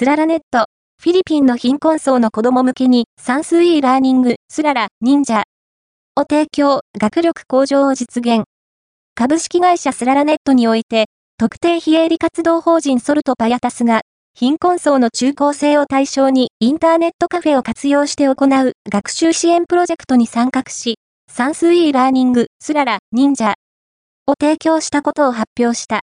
[0.00, 0.64] すららネット、
[0.98, 5.42] フィリピンの貧困層の子供向けに算数 e ラーニング、すらら、忍者
[6.16, 8.44] を提供、学力向上を実現。
[9.14, 14.00] 株式会社すららネットにおいて、特定非営利活動法人ソルトパヤタスが、
[14.32, 20.94] 貧困層の中高生を対象にインターネットカフェを活用して行う学習支援プロジェクトに参画し、
[21.30, 23.52] 算数 e ラーニング、すらら、忍者
[24.26, 25.98] を提供したことを発表した。